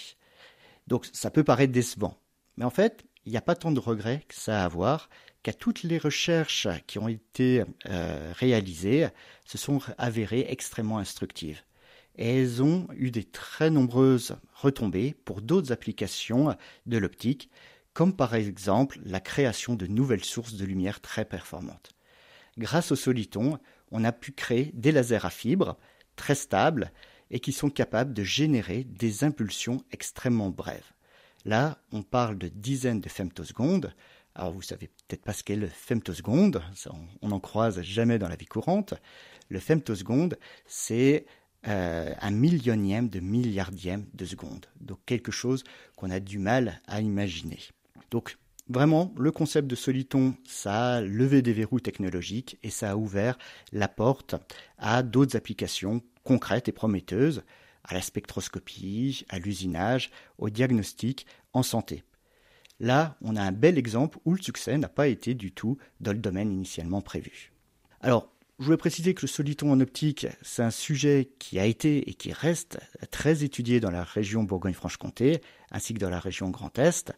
Donc 0.87 1.06
ça 1.12 1.31
peut 1.31 1.44
paraître 1.44 1.73
décevant. 1.73 2.19
Mais 2.56 2.64
en 2.64 2.70
fait, 2.70 3.05
il 3.25 3.32
n'y 3.32 3.38
a 3.38 3.43
pas 3.43 3.56
tant 3.56 3.73
de 3.73 3.81
regrets 3.81 4.25
que 4.29 4.35
ça 4.35 4.62
à 4.62 4.64
avoir, 4.64 5.08
qu'à 5.43 5.53
toutes 5.53 5.82
les 5.82 5.99
recherches 5.99 6.69
qui 6.87 6.99
ont 6.99 7.08
été 7.08 7.64
euh, 7.88 8.32
réalisées 8.37 9.08
se 9.44 9.58
sont 9.58 9.81
avérées 9.99 10.47
extrêmement 10.49 10.99
instructives. 10.99 11.62
Et 12.17 12.41
elles 12.41 12.62
ont 12.62 12.87
eu 12.94 13.11
des 13.11 13.25
très 13.25 13.70
nombreuses 13.70 14.37
retombées 14.55 15.14
pour 15.25 15.43
d'autres 15.43 15.73
applications 15.73 16.56
de 16.87 16.99
l'optique, 16.99 17.50
comme 17.94 18.14
par 18.14 18.35
exemple 18.35 18.99
la 19.05 19.20
création 19.20 19.75
de 19.75 19.87
nouvelles 19.87 20.25
sources 20.25 20.55
de 20.55 20.64
lumière 20.64 21.00
très 21.00 21.25
performantes. 21.25 21.95
Grâce 22.58 22.93
au 22.93 22.97
soliton, 22.97 23.58
on 23.91 24.05
a 24.05 24.13
pu 24.13 24.32
créer 24.32 24.70
des 24.75 24.93
lasers 24.93 25.25
à 25.25 25.31
fibres 25.31 25.77
très 26.17 26.34
stables 26.34 26.93
et 27.31 27.41
qui 27.41 27.53
sont 27.53 27.70
capables 27.70 28.15
de 28.15 28.22
générer 28.22 28.84
des 28.84 29.25
impulsions 29.25 29.84
extrêmement 29.91 30.51
brèves. 30.51 30.93
Là, 31.44 31.79
on 31.93 32.03
parle 32.03 32.39
de 32.39 32.48
dizaines 32.48 33.01
de 33.01 33.08
femtosecondes, 33.08 33.94
alors 34.34 34.53
vous 34.53 34.63
savez 34.63 34.89
peut-être 34.89 35.22
pas 35.22 35.32
ce 35.32 35.43
qu'est 35.43 35.56
le 35.56 35.69
femtoseconde, 35.69 36.63
on 37.22 37.29
n'en 37.29 37.41
croise 37.41 37.81
jamais 37.82 38.19
dans 38.19 38.29
la 38.29 38.36
vie 38.36 38.46
courante. 38.46 38.94
Le 39.48 39.60
femtoseconde, 39.60 40.39
c'est 40.67 41.25
euh, 41.69 42.13
un 42.20 42.31
millionième 42.31 43.08
de 43.08 43.20
milliardième 43.20 44.06
de 44.15 44.25
seconde, 44.25 44.67
donc 44.81 44.98
quelque 45.06 45.32
chose 45.32 45.65
qu'on 45.96 46.10
a 46.10 46.20
du 46.20 46.39
mal 46.39 46.81
à 46.86 47.01
imaginer. 47.01 47.60
Donc 48.10 48.39
vraiment, 48.69 49.13
le 49.19 49.31
concept 49.31 49.69
de 49.69 49.77
soliton, 49.77 50.35
ça 50.44 50.94
a 50.94 51.01
levé 51.01 51.43
des 51.43 51.53
verrous 51.53 51.81
technologiques 51.81 52.58
et 52.63 52.70
ça 52.70 52.93
a 52.93 52.96
ouvert 52.96 53.39
la 53.73 53.89
porte 53.89 54.35
à 54.79 55.03
d'autres 55.03 55.37
applications 55.37 56.03
concrètes 56.25 56.69
et 56.69 56.73
prometteuses, 56.73 57.43
à 57.85 57.94
la 57.94 58.03
spectroscopie, 58.03 59.25
à 59.29 59.39
l'usinage, 59.39 60.11
au 60.39 60.51
diagnostic 60.51 61.27
en 61.53 61.63
santé. 61.63 62.03
Là, 62.81 63.17
on 63.23 63.37
a 63.37 63.43
un 63.43 63.53
bel 63.53 63.79
exemple 63.79 64.19
où 64.25 64.35
le 64.35 64.43
succès 64.43 64.77
n'a 64.77 64.89
pas 64.89 65.08
été 65.08 65.35
du 65.35 65.53
tout 65.53 65.79
dans 66.01 66.13
le 66.13 66.19
domaine 66.19 66.53
initialement 66.53 67.01
prévu. 67.01 67.53
Alors, 68.01 68.31
je 68.58 68.65
voulais 68.65 68.77
préciser 68.77 69.15
que 69.15 69.23
le 69.23 69.29
soliton 69.29 69.70
en 69.70 69.81
optique, 69.81 70.27
c'est 70.43 70.63
un 70.63 70.70
sujet 70.70 71.31
qui 71.39 71.58
a 71.58 71.67
été 71.67 72.08
et 72.08 72.15
qui 72.15 72.32
reste 72.32 72.79
très 73.11 73.44
étudié 73.44 73.81
dans 73.81 73.91
la 73.91 74.03
région 74.03 74.44
Bourgogne-Franche-Comté, 74.44 75.41
ainsi 75.70 75.94
que 75.94 75.99
dans 75.99 76.11
la 76.11 76.20
région 76.20 76.49
Grand 76.51 76.79
Est. 76.79 77.13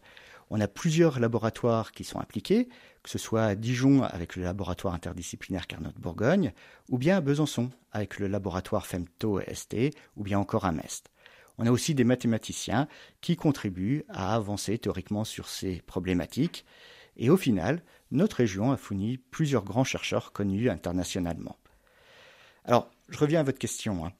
On 0.51 0.59
a 0.59 0.67
plusieurs 0.67 1.19
laboratoires 1.19 1.91
qui 1.91 2.03
sont 2.03 2.19
impliqués, 2.19 2.69
que 3.03 3.09
ce 3.09 3.19
soit 3.19 3.43
à 3.43 3.55
Dijon 3.55 4.01
avec 4.01 4.35
le 4.35 4.43
laboratoire 4.43 4.95
interdisciplinaire 4.95 5.67
Carnot-Bourgogne, 5.67 6.53
ou 6.89 6.97
bien 6.97 7.17
à 7.17 7.21
Besançon 7.21 7.69
avec 7.91 8.17
le 8.19 8.27
laboratoire 8.27 8.87
FEMTO-ST, 8.87 9.91
ou 10.15 10.23
bien 10.23 10.39
encore 10.39 10.65
à 10.65 10.71
Mest. 10.71 11.09
On 11.59 11.67
a 11.67 11.71
aussi 11.71 11.93
des 11.93 12.03
mathématiciens 12.03 12.87
qui 13.21 13.35
contribuent 13.35 14.05
à 14.09 14.33
avancer 14.33 14.77
théoriquement 14.77 15.23
sur 15.23 15.49
ces 15.49 15.81
problématiques. 15.81 16.65
Et 17.17 17.29
au 17.29 17.37
final, 17.37 17.83
notre 18.11 18.37
région 18.37 18.71
a 18.71 18.77
fourni 18.77 19.17
plusieurs 19.17 19.65
grands 19.65 19.83
chercheurs 19.83 20.31
connus 20.31 20.69
internationalement. 20.69 21.57
Alors, 22.63 22.89
je 23.09 23.17
reviens 23.19 23.41
à 23.41 23.43
votre 23.43 23.59
question. 23.59 24.05
Hein. 24.05 24.13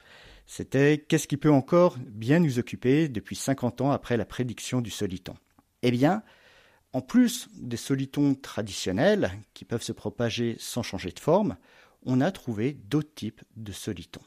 C'était 0.46 1.06
qu'est-ce 1.08 1.28
qui 1.28 1.38
peut 1.38 1.52
encore 1.52 1.98
bien 2.00 2.40
nous 2.40 2.60
occuper 2.60 3.08
depuis 3.08 3.36
50 3.36 3.82
ans 3.82 3.92
après 3.92 4.18
la 4.18 4.26
prédiction 4.26 4.82
du 4.82 4.90
soliton? 4.90 5.36
Eh 5.84 5.92
bien, 5.92 6.24
en 6.94 7.02
plus 7.02 7.48
des 7.56 7.78
solitons 7.78 8.36
traditionnels 8.36 9.32
qui 9.54 9.66
peuvent 9.66 9.84
se 9.84 9.92
propager 9.92 10.56
sans 10.60 10.84
changer 10.84 11.12
de 11.12 11.20
forme, 11.20 11.58
on 12.06 12.22
a 12.22 12.32
trouvé 12.32 12.74
d'autres 12.74 13.14
types 13.14 13.42
de 13.56 13.72
solitons. 13.72 14.24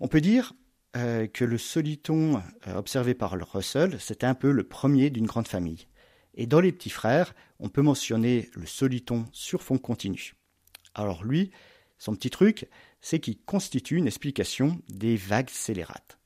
On 0.00 0.08
peut 0.08 0.20
dire 0.20 0.54
euh, 0.96 1.26
que 1.26 1.44
le 1.44 1.58
soliton 1.58 2.42
euh, 2.66 2.76
observé 2.76 3.14
par 3.14 3.32
Russell, 3.52 4.00
c'était 4.00 4.26
un 4.26 4.34
peu 4.34 4.50
le 4.50 4.64
premier 4.64 5.10
d'une 5.10 5.26
grande 5.26 5.48
famille. 5.48 5.88
Et 6.34 6.46
dans 6.46 6.60
les 6.60 6.72
petits 6.72 6.90
frères, 6.90 7.34
on 7.58 7.68
peut 7.68 7.82
mentionner 7.82 8.50
le 8.54 8.66
soliton 8.66 9.26
sur 9.32 9.62
fond 9.62 9.78
continu. 9.78 10.34
Alors 10.94 11.24
lui, 11.24 11.50
son 11.98 12.14
petit 12.14 12.30
truc, 12.30 12.68
c'est 13.00 13.20
qu'il 13.20 13.38
constitue 13.38 13.96
une 13.96 14.06
explication 14.06 14.80
des 14.88 15.16
vagues 15.16 15.50
scélérates. 15.50 16.18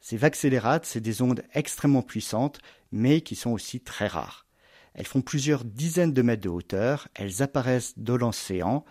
Ces 0.00 0.16
vagues 0.16 0.34
scélérates, 0.34 0.84
c'est 0.84 1.00
des 1.00 1.22
ondes 1.22 1.42
extrêmement 1.54 2.02
puissantes, 2.02 2.60
mais 2.94 3.22
qui 3.22 3.34
sont 3.34 3.50
aussi 3.50 3.80
très 3.80 4.06
rares. 4.06 4.46
Elles 4.94 5.08
font 5.08 5.20
plusieurs 5.20 5.64
dizaines 5.64 6.12
de 6.12 6.22
mètres 6.22 6.44
de 6.44 6.48
hauteur, 6.48 7.08
elles 7.14 7.42
apparaissent 7.42 7.98
dans 7.98 8.16
l'océan, 8.16 8.84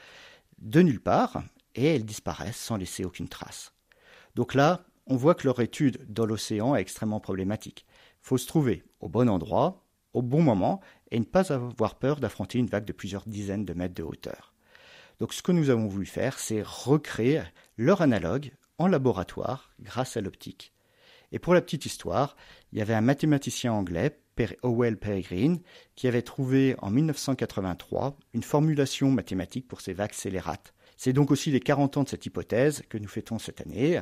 de 0.59 0.81
nulle 0.81 0.99
part, 0.99 1.41
et 1.73 1.85
elles 1.85 2.03
disparaissent 2.03 2.57
sans 2.57 2.75
laisser 2.75 3.05
aucune 3.05 3.29
trace. 3.29 3.73
Donc 4.35 4.55
là, 4.55 4.85
on 5.07 5.15
voit 5.15 5.35
que 5.35 5.47
leur 5.47 5.61
étude 5.61 6.05
dans 6.09 6.25
l'océan 6.25 6.75
est 6.75 6.81
extrêmement 6.81 7.21
problématique. 7.21 7.85
Il 8.21 8.27
faut 8.27 8.37
se 8.37 8.45
trouver 8.45 8.83
au 8.99 9.07
bon 9.07 9.29
endroit, 9.29 9.85
au 10.11 10.21
bon 10.21 10.41
moment, 10.41 10.81
et 11.09 11.19
ne 11.19 11.23
pas 11.23 11.53
avoir 11.53 11.95
peur 11.95 12.19
d'affronter 12.19 12.59
une 12.59 12.67
vague 12.67 12.85
de 12.85 12.91
plusieurs 12.91 13.25
dizaines 13.25 13.63
de 13.63 13.73
mètres 13.73 13.95
de 13.95 14.03
hauteur. 14.03 14.53
Donc 15.19 15.31
ce 15.31 15.41
que 15.41 15.53
nous 15.53 15.69
avons 15.69 15.87
voulu 15.87 16.05
faire, 16.05 16.39
c'est 16.39 16.61
recréer 16.61 17.43
leur 17.77 18.01
analogue 18.01 18.51
en 18.79 18.87
laboratoire 18.87 19.71
grâce 19.79 20.17
à 20.17 20.21
l'optique. 20.21 20.73
Et 21.33 21.39
pour 21.39 21.53
la 21.53 21.61
petite 21.61 21.85
histoire, 21.85 22.37
il 22.71 22.79
y 22.79 22.81
avait 22.81 22.93
un 22.93 23.01
mathématicien 23.01 23.73
anglais, 23.73 24.17
Howell 24.61 24.97
Peregrine, 24.97 25.59
qui 25.95 26.07
avait 26.07 26.21
trouvé 26.21 26.75
en 26.79 26.89
1983 26.89 28.17
une 28.33 28.43
formulation 28.43 29.11
mathématique 29.11 29.67
pour 29.67 29.81
ces 29.81 29.93
vagues 29.93 30.13
scélérates. 30.13 30.73
C'est 30.95 31.13
donc 31.13 31.31
aussi 31.31 31.51
les 31.51 31.59
40 31.59 31.97
ans 31.97 32.03
de 32.03 32.09
cette 32.09 32.25
hypothèse 32.25 32.83
que 32.87 32.97
nous 32.97 33.07
fêtons 33.07 33.39
cette 33.39 33.61
année. 33.61 34.01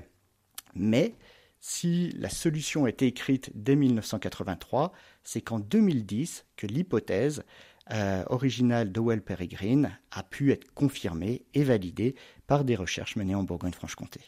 Mais 0.75 1.15
si 1.59 2.11
la 2.17 2.29
solution 2.29 2.85
a 2.85 2.89
été 2.89 3.07
écrite 3.07 3.51
dès 3.55 3.75
1983, 3.75 4.91
c'est 5.23 5.41
qu'en 5.41 5.59
2010 5.59 6.45
que 6.57 6.67
l'hypothèse 6.67 7.43
euh, 7.91 8.23
originale 8.27 8.91
d'Owell 8.91 9.21
Peregrine 9.21 9.97
a 10.11 10.23
pu 10.23 10.51
être 10.51 10.71
confirmée 10.73 11.45
et 11.53 11.63
validée 11.63 12.15
par 12.47 12.63
des 12.63 12.75
recherches 12.75 13.15
menées 13.15 13.35
en 13.35 13.43
Bourgogne-Franche-Comté. 13.43 14.21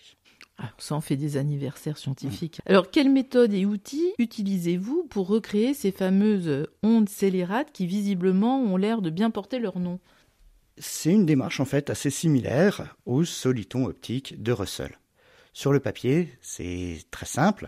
Ça 0.78 0.96
en 0.96 1.02
fait 1.02 1.18
des 1.18 1.38
anniversaires 1.38 1.98
scientifiques. 1.98 2.62
Alors, 2.66 2.92
quelles 2.92 3.12
méthodes 3.12 3.54
et 3.54 3.66
outils 3.66 4.14
utilisez-vous 4.18 5.06
pour 5.10 5.28
recréer 5.28 5.74
ces 5.74 5.92
fameuses 5.92 6.68
ondes 6.84 7.10
scélérates 7.10 7.72
qui 7.72 7.88
visiblement 7.88 8.62
ont 8.62 8.78
l'air 8.78 9.02
de 9.02 9.10
bien 9.10 9.30
porter 9.30 9.60
leur 9.60 9.80
nom? 9.80 10.00
C'est 10.78 11.12
une 11.12 11.26
démarche 11.26 11.60
en 11.60 11.66
fait 11.66 11.90
assez 11.90 12.10
similaire 12.10 12.96
aux 13.06 13.26
solitons 13.26 13.86
optiques 13.86 14.42
de 14.42 14.52
Russell. 14.52 14.98
Sur 15.54 15.72
le 15.72 15.80
papier, 15.80 16.34
c'est 16.42 16.98
très 17.12 17.28
simple. 17.28 17.68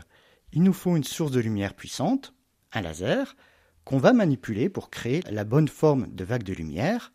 Il 0.53 0.63
nous 0.63 0.73
faut 0.73 0.95
une 0.95 1.03
source 1.03 1.31
de 1.31 1.39
lumière 1.39 1.75
puissante, 1.75 2.33
un 2.73 2.81
laser, 2.81 3.35
qu'on 3.83 3.99
va 3.99 4.13
manipuler 4.13 4.69
pour 4.69 4.89
créer 4.89 5.21
la 5.29 5.43
bonne 5.43 5.67
forme 5.67 6.07
de 6.07 6.23
vague 6.23 6.43
de 6.43 6.53
lumière. 6.53 7.13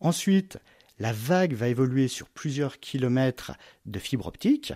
Ensuite, 0.00 0.58
la 0.98 1.12
vague 1.12 1.52
va 1.52 1.68
évoluer 1.68 2.08
sur 2.08 2.28
plusieurs 2.28 2.80
kilomètres 2.80 3.52
de 3.84 3.98
fibre 3.98 4.26
optique 4.26 4.72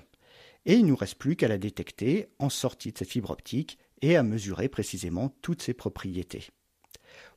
et 0.66 0.74
il 0.74 0.84
ne 0.84 0.90
nous 0.90 0.96
reste 0.96 1.16
plus 1.16 1.36
qu'à 1.36 1.48
la 1.48 1.58
détecter 1.58 2.28
en 2.38 2.48
sortie 2.48 2.92
de 2.92 2.98
cette 2.98 3.08
fibre 3.08 3.30
optique 3.30 3.78
et 4.00 4.16
à 4.16 4.22
mesurer 4.22 4.68
précisément 4.68 5.34
toutes 5.42 5.62
ses 5.62 5.74
propriétés. 5.74 6.48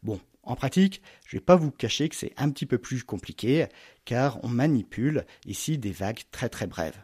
Bon, 0.03 0.20
en 0.44 0.55
pratique, 0.55 1.01
je 1.25 1.36
ne 1.36 1.39
vais 1.39 1.46
pas 1.46 1.55
vous 1.55 1.72
cacher 1.72 2.10
que 2.10 2.15
c'est 2.15 2.34
un 2.38 2.50
petit 2.50 2.65
peu 2.65 2.77
plus 2.77 3.03
compliqué 3.03 3.65
car 4.05 4.44
on 4.44 4.48
manipule 4.48 5.25
ici 5.46 5.77
des 5.77 5.91
vagues 5.91 6.22
très 6.32 6.50
très 6.50 6.67
brèves 6.67 7.03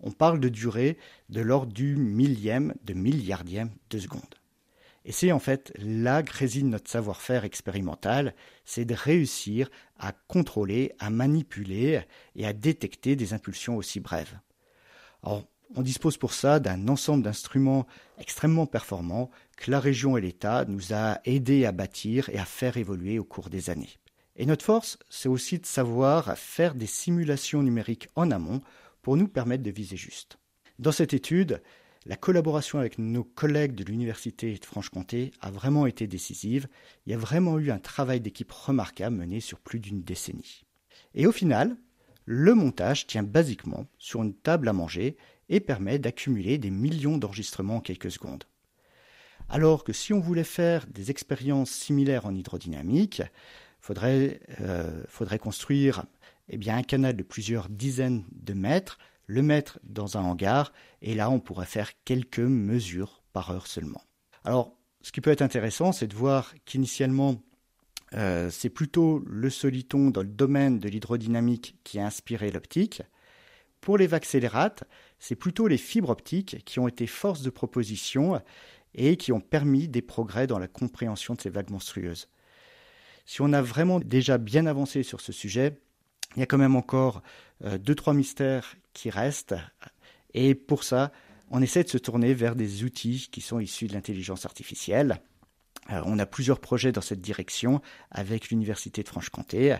on 0.00 0.12
parle 0.12 0.40
de 0.40 0.48
durée 0.48 0.98
de 1.28 1.40
l'ordre 1.40 1.72
du 1.72 1.96
millième 1.96 2.74
de 2.84 2.94
milliardième 2.94 3.70
de 3.90 3.98
seconde. 3.98 4.22
Et 5.04 5.12
c'est 5.12 5.30
en 5.30 5.38
fait 5.38 5.72
là 5.78 6.22
que 6.22 6.36
réside 6.36 6.66
notre 6.66 6.90
savoir-faire 6.90 7.44
expérimental, 7.44 8.34
c'est 8.64 8.84
de 8.84 8.94
réussir 8.94 9.70
à 9.98 10.12
contrôler, 10.12 10.92
à 10.98 11.10
manipuler 11.10 12.02
et 12.34 12.46
à 12.46 12.52
détecter 12.52 13.14
des 13.14 13.32
impulsions 13.32 13.76
aussi 13.76 14.00
brèves. 14.00 14.36
On 15.74 15.82
dispose 15.82 16.16
pour 16.16 16.32
ça 16.32 16.60
d'un 16.60 16.88
ensemble 16.88 17.24
d'instruments 17.24 17.86
extrêmement 18.18 18.66
performants 18.66 19.30
que 19.56 19.70
la 19.70 19.80
région 19.80 20.16
et 20.16 20.20
l'État 20.20 20.64
nous 20.66 20.92
a 20.92 21.20
aidés 21.24 21.64
à 21.64 21.72
bâtir 21.72 22.28
et 22.28 22.38
à 22.38 22.44
faire 22.44 22.76
évoluer 22.76 23.18
au 23.18 23.24
cours 23.24 23.50
des 23.50 23.70
années. 23.70 23.98
Et 24.36 24.46
notre 24.46 24.64
force, 24.64 24.98
c'est 25.08 25.28
aussi 25.28 25.58
de 25.58 25.66
savoir 25.66 26.36
faire 26.36 26.74
des 26.74 26.86
simulations 26.86 27.62
numériques 27.62 28.08
en 28.16 28.30
amont 28.30 28.60
pour 29.02 29.16
nous 29.16 29.28
permettre 29.28 29.62
de 29.62 29.70
viser 29.70 29.96
juste. 29.96 30.38
Dans 30.78 30.92
cette 30.92 31.14
étude, 31.14 31.62
la 32.04 32.16
collaboration 32.16 32.78
avec 32.78 32.98
nos 32.98 33.24
collègues 33.24 33.74
de 33.74 33.84
l'Université 33.84 34.54
de 34.54 34.64
Franche-Comté 34.64 35.32
a 35.40 35.50
vraiment 35.50 35.86
été 35.86 36.06
décisive. 36.06 36.68
Il 37.04 37.12
y 37.12 37.14
a 37.14 37.18
vraiment 37.18 37.58
eu 37.58 37.70
un 37.70 37.78
travail 37.78 38.20
d'équipe 38.20 38.52
remarquable 38.52 39.16
mené 39.16 39.40
sur 39.40 39.58
plus 39.58 39.80
d'une 39.80 40.02
décennie. 40.02 40.64
Et 41.14 41.26
au 41.26 41.32
final, 41.32 41.76
le 42.26 42.54
montage 42.54 43.06
tient 43.06 43.22
basiquement 43.22 43.86
sur 43.98 44.22
une 44.22 44.34
table 44.34 44.68
à 44.68 44.72
manger 44.72 45.16
et 45.48 45.60
permet 45.60 45.98
d'accumuler 45.98 46.58
des 46.58 46.70
millions 46.70 47.18
d'enregistrements 47.18 47.76
en 47.76 47.80
quelques 47.80 48.10
secondes. 48.10 48.44
Alors 49.48 49.84
que 49.84 49.92
si 49.92 50.12
on 50.12 50.20
voulait 50.20 50.44
faire 50.44 50.86
des 50.88 51.10
expériences 51.10 51.70
similaires 51.70 52.26
en 52.26 52.34
hydrodynamique, 52.34 53.22
faudrait, 53.80 54.40
euh, 54.60 55.04
faudrait 55.08 55.38
construire 55.38 56.04
eh 56.48 56.58
bien, 56.58 56.76
un 56.76 56.82
canal 56.82 57.16
de 57.16 57.22
plusieurs 57.22 57.68
dizaines 57.68 58.24
de 58.32 58.54
mètres, 58.54 58.98
le 59.26 59.42
mettre 59.42 59.78
dans 59.84 60.16
un 60.16 60.22
hangar, 60.22 60.72
et 61.02 61.14
là 61.14 61.30
on 61.30 61.40
pourrait 61.40 61.66
faire 61.66 61.90
quelques 62.04 62.38
mesures 62.38 63.22
par 63.32 63.50
heure 63.50 63.66
seulement. 63.66 64.02
Alors, 64.44 64.76
ce 65.02 65.12
qui 65.12 65.20
peut 65.20 65.30
être 65.30 65.42
intéressant, 65.42 65.92
c'est 65.92 66.08
de 66.08 66.14
voir 66.14 66.54
qu'initialement, 66.64 67.36
euh, 68.14 68.50
c'est 68.50 68.70
plutôt 68.70 69.22
le 69.26 69.50
soliton 69.50 70.10
dans 70.10 70.22
le 70.22 70.28
domaine 70.28 70.78
de 70.78 70.88
l'hydrodynamique 70.88 71.76
qui 71.84 71.98
a 71.98 72.06
inspiré 72.06 72.50
l'optique. 72.50 73.02
Pour 73.80 73.98
les 73.98 74.06
vaccélérates, 74.06 74.84
c'est 75.18 75.36
plutôt 75.36 75.68
les 75.68 75.78
fibres 75.78 76.10
optiques 76.10 76.64
qui 76.64 76.78
ont 76.78 76.88
été 76.88 77.06
force 77.06 77.42
de 77.42 77.50
proposition 77.50 78.40
et 78.94 79.16
qui 79.16 79.32
ont 79.32 79.40
permis 79.40 79.88
des 79.88 80.02
progrès 80.02 80.46
dans 80.46 80.58
la 80.58 80.68
compréhension 80.68 81.34
de 81.34 81.40
ces 81.40 81.50
vagues 81.50 81.70
monstrueuses. 81.70 82.28
Si 83.24 83.40
on 83.40 83.52
a 83.52 83.62
vraiment 83.62 83.98
déjà 84.00 84.38
bien 84.38 84.66
avancé 84.66 85.02
sur 85.02 85.20
ce 85.20 85.32
sujet, 85.32 85.78
il 86.36 86.40
y 86.40 86.42
a 86.42 86.46
quand 86.46 86.58
même 86.58 86.76
encore 86.76 87.22
euh, 87.64 87.78
deux, 87.78 87.94
trois 87.94 88.14
mystères 88.14 88.76
qui 88.92 89.10
restent. 89.10 89.54
Et 90.34 90.54
pour 90.54 90.84
ça, 90.84 91.12
on 91.50 91.62
essaie 91.62 91.84
de 91.84 91.88
se 91.88 91.98
tourner 91.98 92.34
vers 92.34 92.56
des 92.56 92.84
outils 92.84 93.28
qui 93.30 93.40
sont 93.40 93.58
issus 93.58 93.86
de 93.86 93.94
l'intelligence 93.94 94.44
artificielle. 94.44 95.20
on 95.88 96.18
a 96.18 96.26
plusieurs 96.26 96.60
projets 96.60 96.92
dans 96.92 97.00
cette 97.00 97.20
direction 97.20 97.80
avec 98.10 98.50
l'Université 98.50 99.02
de 99.02 99.08
Franche-Comté. 99.08 99.76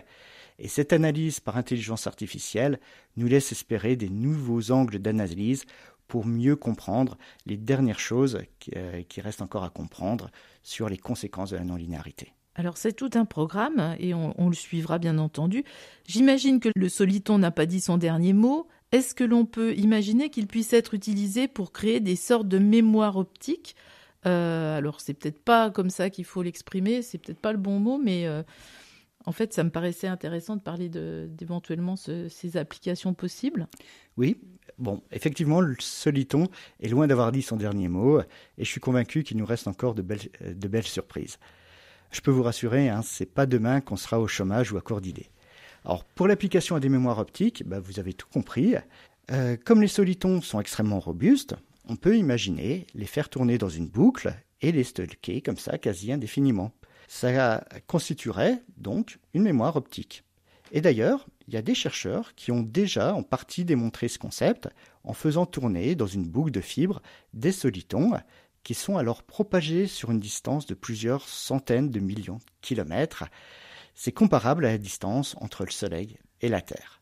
Et 0.59 0.67
cette 0.67 0.93
analyse 0.93 1.39
par 1.39 1.57
intelligence 1.57 2.07
artificielle 2.07 2.79
nous 3.15 3.27
laisse 3.27 3.51
espérer 3.51 3.95
des 3.95 4.09
nouveaux 4.09 4.71
angles 4.71 4.99
d'analyse 4.99 5.65
pour 6.07 6.25
mieux 6.25 6.55
comprendre 6.55 7.17
les 7.45 7.57
dernières 7.57 7.99
choses 7.99 8.39
qui, 8.59 8.71
euh, 8.75 9.01
restent 9.17 9.41
encore 9.41 9.63
à 9.63 9.69
comprendre 9.69 10.29
sur 10.63 10.89
les 10.89 10.97
conséquences 10.97 11.51
de 11.51 11.57
la 11.57 11.63
non-linéarité. 11.63 12.33
Alors 12.55 12.77
c'est 12.77 12.93
tout 12.93 13.11
un 13.13 13.25
programme 13.25 13.95
et 13.99 14.15
on, 14.15 14.49
le 14.49 14.55
suivra 14.55 14.97
bien 14.97 15.19
entendu. 15.19 15.63
J'imagine 16.07 16.59
que 16.59 16.69
le 16.75 16.89
soliton 16.89 17.37
n'a 17.37 17.51
pas 17.51 17.67
dit 17.67 17.81
son 17.81 17.97
dernier 17.97 18.33
mot. 18.33 18.67
Est-ce 18.91 19.13
que 19.13 19.23
l'on 19.23 19.45
peut 19.45 19.75
imaginer 19.75 20.31
qu'il 20.31 20.47
puisse 20.47 20.73
être 20.73 20.95
utilisé 20.95 21.47
pour 21.47 21.71
créer 21.71 21.99
des 21.99 22.15
sortes 22.15 22.47
de 22.47 22.57
mémoire 22.57 23.17
optique 23.17 23.75
euh, 24.25 24.75
Alors 24.75 25.01
c'est 25.01 25.13
peut-être 25.13 25.39
pas 25.39 25.69
comme 25.69 25.91
ça 25.91 26.09
qu'il 26.09 26.25
faut 26.25 26.41
l'exprimer, 26.41 27.03
c'est 27.03 27.19
peut-être 27.19 27.41
pas 27.41 27.51
le 27.51 27.59
bon 27.59 27.79
mot, 27.79 27.99
mais 28.03 28.25
euh, 28.25 28.41
en 29.27 29.33
fait 29.33 29.53
ça 29.53 29.63
me 29.63 29.69
paraissait 29.69 30.07
intéressant 30.07 30.55
de 30.55 30.61
parler 30.61 30.89
d'éventuellement 30.89 31.95
ces 31.97 32.57
applications 32.57 33.13
possibles. 33.13 33.67
Oui, 34.15 34.39
bon, 34.79 35.03
effectivement, 35.11 35.59
le 35.61 35.75
soliton 35.79 36.47
est 36.79 36.87
loin 36.87 37.07
d'avoir 37.07 37.31
dit 37.31 37.41
son 37.41 37.57
dernier 37.57 37.89
mot, 37.89 38.21
et 38.21 38.63
je 38.63 38.69
suis 38.69 38.79
convaincu 38.79 39.23
qu'il 39.23 39.37
nous 39.37 39.45
reste 39.45 39.67
encore 39.67 39.93
de 39.93 40.01
belles, 40.01 40.83
surprises. 40.83 41.37
Je 42.09 42.21
peux 42.21 42.31
vous 42.31 42.41
rassurer, 42.41 42.87
hein, 42.87 43.01
c'est 43.03 43.31
pas 43.31 43.45
demain 43.45 43.81
qu'on 43.81 43.97
sera 43.97 44.19
au 44.19 44.27
chômage 44.27 44.71
ou 44.71 44.77
à 44.77 44.81
court 44.81 45.01
d'idées. 45.01 45.29
Alors 45.83 46.05
pour 46.05 46.27
l'application 46.27 46.77
à 46.77 46.79
des 46.79 46.89
mémoires 46.89 47.19
optiques, 47.19 47.63
bah, 47.67 47.81
vous 47.81 47.99
avez 47.99 48.13
tout 48.13 48.27
compris. 48.31 48.75
Euh, 49.31 49.57
comme 49.63 49.81
les 49.81 49.89
solitons 49.89 50.41
sont 50.41 50.61
extrêmement 50.61 51.01
robustes, 51.01 51.55
on 51.89 51.97
peut 51.97 52.17
imaginer 52.17 52.87
les 52.95 53.05
faire 53.05 53.27
tourner 53.27 53.57
dans 53.57 53.69
une 53.69 53.87
boucle 53.87 54.33
et 54.61 54.71
les 54.71 54.85
stocker 54.85 55.41
comme 55.41 55.57
ça 55.57 55.77
quasi 55.77 56.13
indéfiniment. 56.13 56.71
Ça 57.07 57.63
constituerait 57.87 58.63
donc 58.75 59.17
une 59.33 59.43
mémoire 59.43 59.75
optique. 59.75 60.23
Et 60.71 60.81
d'ailleurs, 60.81 61.27
il 61.47 61.53
y 61.53 61.57
a 61.57 61.61
des 61.61 61.75
chercheurs 61.75 62.35
qui 62.35 62.51
ont 62.51 62.61
déjà 62.61 63.15
en 63.15 63.23
partie 63.23 63.63
démontré 63.63 64.09
ce 64.09 64.19
concept 64.19 64.67
en 65.03 65.13
faisant 65.13 65.45
tourner 65.45 65.95
dans 65.95 66.07
une 66.07 66.27
boucle 66.27 66.51
de 66.51 66.61
fibres 66.61 67.01
des 67.33 67.53
solitons 67.53 68.11
qui 68.63 68.73
sont 68.73 68.97
alors 68.97 69.23
propagés 69.23 69.87
sur 69.87 70.11
une 70.11 70.19
distance 70.19 70.65
de 70.65 70.73
plusieurs 70.73 71.25
centaines 71.27 71.89
de 71.89 72.01
millions 72.01 72.35
de 72.35 72.41
kilomètres. 72.61 73.23
C'est 73.95 74.11
comparable 74.11 74.65
à 74.65 74.71
la 74.71 74.77
distance 74.77 75.35
entre 75.39 75.63
le 75.63 75.71
Soleil 75.71 76.17
et 76.41 76.49
la 76.49 76.61
Terre. 76.61 77.01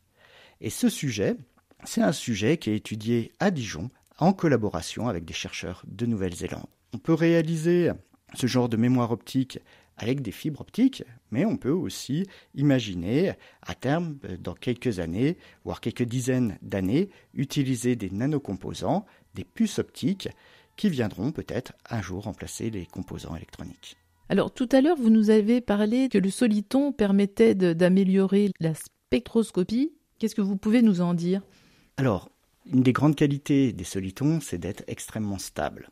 Et 0.60 0.70
ce 0.70 0.88
sujet, 0.88 1.36
c'est 1.84 2.02
un 2.02 2.12
sujet 2.12 2.56
qui 2.56 2.70
est 2.70 2.76
étudié 2.76 3.32
à 3.40 3.50
Dijon 3.50 3.90
en 4.18 4.32
collaboration 4.32 5.08
avec 5.08 5.24
des 5.24 5.34
chercheurs 5.34 5.82
de 5.88 6.06
Nouvelle-Zélande. 6.06 6.66
On 6.94 6.98
peut 6.98 7.12
réaliser 7.12 7.90
ce 8.34 8.46
genre 8.46 8.68
de 8.68 8.76
mémoire 8.76 9.10
optique 9.10 9.58
avec 9.96 10.20
des 10.20 10.32
fibres 10.32 10.60
optiques, 10.60 11.02
mais 11.30 11.44
on 11.44 11.56
peut 11.56 11.70
aussi 11.70 12.26
imaginer 12.54 13.32
à 13.62 13.74
terme, 13.74 14.18
euh, 14.24 14.36
dans 14.36 14.54
quelques 14.54 14.98
années, 14.98 15.38
voire 15.64 15.80
quelques 15.80 16.04
dizaines 16.04 16.58
d'années, 16.62 17.08
utiliser 17.34 17.96
des 17.96 18.10
nanocomposants, 18.10 19.06
des 19.34 19.44
puces 19.44 19.78
optiques, 19.78 20.28
qui 20.76 20.90
viendront 20.90 21.32
peut-être 21.32 21.72
un 21.88 22.02
jour 22.02 22.24
remplacer 22.24 22.70
les 22.70 22.86
composants 22.86 23.34
électroniques. 23.34 23.96
Alors 24.28 24.52
tout 24.52 24.68
à 24.72 24.80
l'heure, 24.80 24.96
vous 24.96 25.10
nous 25.10 25.30
avez 25.30 25.60
parlé 25.60 26.08
que 26.08 26.18
le 26.18 26.30
soliton 26.30 26.92
permettait 26.92 27.54
d'améliorer 27.54 28.50
la 28.60 28.74
spectroscopie. 28.74 29.92
Qu'est-ce 30.18 30.34
que 30.34 30.42
vous 30.42 30.56
pouvez 30.56 30.82
nous 30.82 31.00
en 31.00 31.14
dire? 31.14 31.42
Alors, 31.96 32.30
une 32.72 32.82
des 32.82 32.92
grandes 32.92 33.14
qualités 33.14 33.72
des 33.72 33.84
solitons, 33.84 34.40
c'est 34.40 34.58
d'être 34.58 34.82
extrêmement 34.88 35.38
stable. 35.38 35.88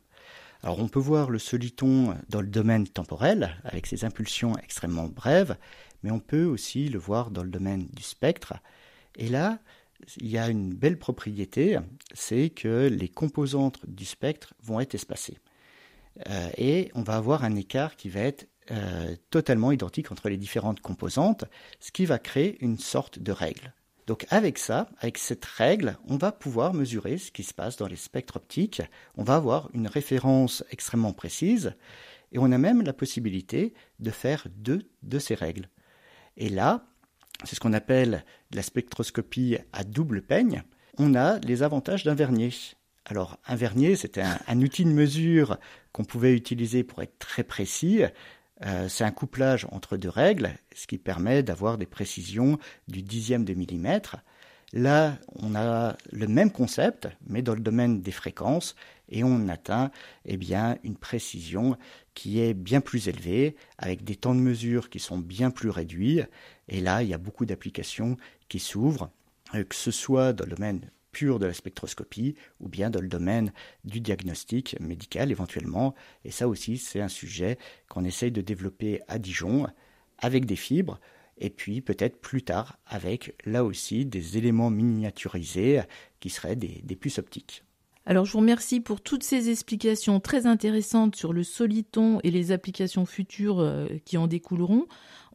Alors 0.65 0.79
on 0.79 0.87
peut 0.87 0.99
voir 0.99 1.29
le 1.29 1.37
soliton 1.37 2.17
dans 2.27 2.41
le 2.41 2.47
domaine 2.47 2.87
temporel, 2.87 3.55
avec 3.65 3.85
ses 3.85 4.03
impulsions 4.03 4.57
extrêmement 4.57 5.05
brèves, 5.05 5.57
mais 6.01 6.09
on 6.09 6.19
peut 6.19 6.45
aussi 6.45 6.89
le 6.89 6.97
voir 6.97 7.29
dans 7.29 7.43
le 7.43 7.51
domaine 7.51 7.87
du 7.93 8.01
spectre. 8.01 8.55
Et 9.15 9.29
là, 9.29 9.59
il 10.17 10.27
y 10.27 10.39
a 10.39 10.49
une 10.49 10.73
belle 10.73 10.97
propriété, 10.97 11.77
c'est 12.15 12.49
que 12.49 12.87
les 12.87 13.09
composantes 13.09 13.79
du 13.87 14.05
spectre 14.05 14.55
vont 14.63 14.79
être 14.79 14.95
espacées. 14.95 15.37
Euh, 16.31 16.49
et 16.57 16.91
on 16.95 17.03
va 17.03 17.17
avoir 17.17 17.43
un 17.43 17.55
écart 17.55 17.95
qui 17.95 18.09
va 18.09 18.21
être 18.21 18.47
euh, 18.71 19.15
totalement 19.29 19.71
identique 19.71 20.11
entre 20.11 20.29
les 20.29 20.37
différentes 20.37 20.79
composantes, 20.79 21.45
ce 21.79 21.91
qui 21.91 22.07
va 22.07 22.17
créer 22.17 22.57
une 22.65 22.79
sorte 22.79 23.19
de 23.19 23.31
règle. 23.31 23.71
Donc 24.07 24.27
avec 24.29 24.59
ça, 24.59 24.87
avec 24.99 25.17
cette 25.17 25.45
règle, 25.45 25.97
on 26.07 26.17
va 26.17 26.31
pouvoir 26.31 26.73
mesurer 26.73 27.17
ce 27.17 27.31
qui 27.31 27.43
se 27.43 27.53
passe 27.53 27.77
dans 27.77 27.87
les 27.87 27.95
spectres 27.95 28.37
optiques. 28.37 28.83
On 29.15 29.23
va 29.23 29.35
avoir 29.35 29.69
une 29.73 29.87
référence 29.87 30.63
extrêmement 30.69 31.13
précise 31.13 31.73
et 32.31 32.37
on 32.37 32.51
a 32.51 32.57
même 32.57 32.83
la 32.83 32.93
possibilité 32.93 33.73
de 33.99 34.11
faire 34.11 34.47
deux 34.57 34.83
de 35.01 35.17
ces 35.17 35.33
règles. 35.33 35.69
Et 36.37 36.49
là, 36.49 36.85
c'est 37.43 37.55
ce 37.55 37.59
qu'on 37.59 37.73
appelle 37.73 38.23
la 38.51 38.61
spectroscopie 38.61 39.57
à 39.73 39.83
double 39.83 40.21
peigne. 40.21 40.63
On 40.97 41.15
a 41.15 41.39
les 41.39 41.63
avantages 41.63 42.03
d'un 42.03 42.15
vernier. 42.15 42.51
Alors 43.05 43.37
un 43.47 43.55
vernier, 43.55 43.95
c'était 43.95 44.21
un, 44.21 44.39
un 44.47 44.61
outil 44.61 44.85
de 44.85 44.89
mesure 44.89 45.57
qu'on 45.91 46.03
pouvait 46.03 46.35
utiliser 46.35 46.83
pour 46.83 47.01
être 47.01 47.17
très 47.19 47.43
précis, 47.43 48.01
euh, 48.63 48.87
c'est 48.87 49.03
un 49.03 49.11
couplage 49.11 49.67
entre 49.71 49.97
deux 49.97 50.09
règles, 50.09 50.51
ce 50.73 50.87
qui 50.87 50.97
permet 50.97 51.43
d'avoir 51.43 51.77
des 51.77 51.85
précisions 51.85 52.57
du 52.87 53.01
dixième 53.01 53.43
de 53.43 53.53
millimètre. 53.53 54.17
Là, 54.73 55.17
on 55.35 55.55
a 55.55 55.95
le 56.11 56.27
même 56.27 56.51
concept, 56.51 57.07
mais 57.27 57.41
dans 57.41 57.53
le 57.53 57.59
domaine 57.59 58.01
des 58.01 58.11
fréquences, 58.11 58.75
et 59.09 59.23
on 59.23 59.47
atteint 59.49 59.91
eh 60.25 60.37
bien, 60.37 60.77
une 60.83 60.97
précision 60.97 61.77
qui 62.13 62.39
est 62.39 62.53
bien 62.53 62.81
plus 62.81 63.07
élevée, 63.07 63.55
avec 63.77 64.03
des 64.03 64.15
temps 64.15 64.35
de 64.35 64.39
mesure 64.39 64.89
qui 64.89 64.99
sont 64.99 65.17
bien 65.17 65.51
plus 65.51 65.69
réduits. 65.69 66.21
Et 66.67 66.81
là, 66.81 67.03
il 67.03 67.09
y 67.09 67.13
a 67.13 67.19
beaucoup 67.19 67.45
d'applications 67.45 68.17
qui 68.49 68.59
s'ouvrent, 68.59 69.11
euh, 69.53 69.63
que 69.63 69.75
ce 69.75 69.91
soit 69.91 70.33
dans 70.33 70.45
le 70.45 70.55
domaine 70.55 70.89
pure 71.15 71.39
de 71.39 71.45
la 71.45 71.53
spectroscopie 71.53 72.35
ou 72.59 72.67
bien 72.67 72.89
dans 72.89 72.99
le 72.99 73.07
domaine 73.07 73.53
du 73.85 74.01
diagnostic 74.01 74.77
médical 74.81 75.31
éventuellement. 75.31 75.95
Et 76.25 76.31
ça 76.31 76.45
aussi, 76.49 76.77
c'est 76.77 76.99
un 76.99 77.07
sujet 77.07 77.57
qu'on 77.87 78.03
essaye 78.03 78.31
de 78.31 78.41
développer 78.41 78.99
à 79.07 79.17
Dijon 79.17 79.65
avec 80.17 80.45
des 80.45 80.57
fibres 80.57 80.99
et 81.37 81.49
puis 81.49 81.79
peut-être 81.79 82.19
plus 82.19 82.43
tard 82.43 82.79
avec 82.85 83.33
là 83.45 83.63
aussi 83.63 84.05
des 84.05 84.37
éléments 84.37 84.69
miniaturisés 84.69 85.83
qui 86.19 86.29
seraient 86.29 86.57
des 86.57 86.95
puces 86.97 87.17
optiques. 87.17 87.64
Alors 88.07 88.25
je 88.25 88.33
vous 88.33 88.39
remercie 88.39 88.81
pour 88.81 89.01
toutes 89.01 89.23
ces 89.23 89.49
explications 89.49 90.19
très 90.19 90.45
intéressantes 90.45 91.15
sur 91.15 91.33
le 91.33 91.43
soliton 91.43 92.19
et 92.23 92.29
les 92.29 92.51
applications 92.51 93.05
futures 93.05 93.59
euh, 93.59 93.87
qui 94.05 94.17
en 94.17 94.27
découleront. 94.27 94.85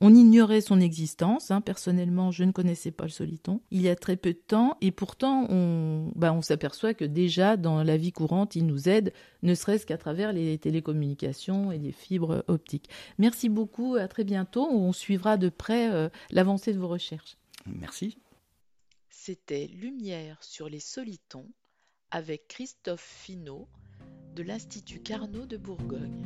On 0.01 0.15
ignorait 0.15 0.61
son 0.61 0.81
existence. 0.81 1.51
Hein. 1.51 1.61
Personnellement, 1.61 2.31
je 2.31 2.45
ne 2.45 2.53
connaissais 2.53 2.93
pas 2.93 3.05
le 3.05 3.11
soliton. 3.11 3.61
Il 3.73 3.83
y 3.83 3.89
a 3.89 3.97
très 3.97 4.17
peu 4.17 4.33
de 4.33 4.39
temps, 4.39 4.77
et 4.81 4.93
pourtant, 4.93 5.47
on, 5.51 6.13
bah, 6.15 6.33
on 6.33 6.43
s'aperçoit 6.43 6.95
que 6.95 7.05
déjà 7.05 7.57
dans 7.57 7.83
la 7.83 7.97
vie 7.97 8.13
courante, 8.13 8.55
il 8.55 8.67
nous 8.67 8.89
aide, 8.89 9.13
ne 9.43 9.55
serait-ce 9.55 9.85
qu'à 9.85 9.99
travers 9.99 10.33
les 10.33 10.57
télécommunications 10.57 11.73
et 11.73 11.79
les 11.79 11.93
fibres 11.93 12.45
optiques. 12.47 12.89
Merci 13.19 13.49
beaucoup. 13.49 13.97
À 13.97 14.07
très 14.07 14.25
bientôt. 14.25 14.69
On 14.71 14.93
suivra 14.93 15.37
de 15.37 15.49
près 15.49 15.93
euh, 15.93 16.09
l'avancée 16.31 16.73
de 16.73 16.79
vos 16.79 16.89
recherches. 16.89 17.37
Merci. 17.67 18.17
C'était 19.11 19.67
Lumière 19.67 20.39
sur 20.41 20.69
les 20.69 20.81
solitons 20.81 21.47
avec 22.11 22.49
Christophe 22.49 23.01
Finot 23.01 23.69
de 24.35 24.43
l'Institut 24.43 25.01
Carnot 25.01 25.47
de 25.47 25.57
Bourgogne. 25.57 26.25